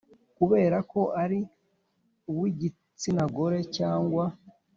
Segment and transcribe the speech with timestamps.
[0.37, 1.39] Kubera ko ari
[2.31, 4.23] uw igitsinagore cyangwa